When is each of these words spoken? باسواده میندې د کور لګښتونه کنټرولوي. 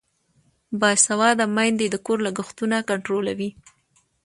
باسواده 0.79 1.45
میندې 1.55 1.85
د 1.89 1.95
کور 2.05 2.17
لګښتونه 2.25 2.77
کنټرولوي. 2.89 3.49